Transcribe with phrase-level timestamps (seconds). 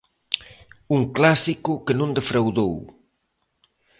[0.95, 2.73] Un clásico que non defraudou.